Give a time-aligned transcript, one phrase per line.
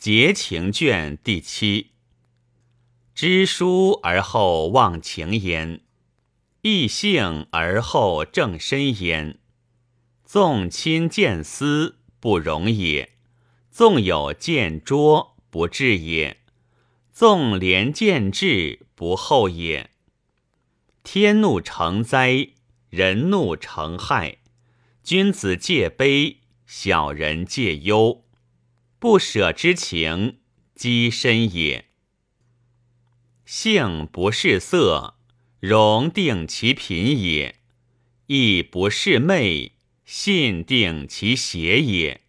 [0.00, 1.90] 节情卷第七。
[3.14, 5.82] 知书而后忘情焉，
[6.62, 9.38] 异性而后正身焉。
[10.24, 13.10] 纵亲见私不容也，
[13.70, 16.38] 纵有见拙不智也，
[17.12, 19.90] 纵廉见智不厚也。
[21.02, 22.48] 天怒成灾，
[22.88, 24.38] 人怒成害。
[25.02, 28.24] 君子戒悲，小人戒忧。
[29.00, 30.36] 不舍之情，
[30.74, 31.86] 积深也。
[33.46, 35.14] 性不是色，
[35.58, 37.54] 容定其品也；
[38.26, 39.72] 亦不是昧，
[40.04, 42.20] 信定其邪也。